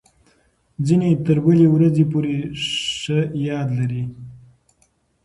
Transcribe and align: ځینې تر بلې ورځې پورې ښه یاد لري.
ځینې 0.85 1.09
تر 1.25 1.37
بلې 1.45 1.67
ورځې 1.75 2.03
پورې 2.11 2.35
ښه 2.99 3.19
یاد 3.47 3.67
لري. 3.79 4.03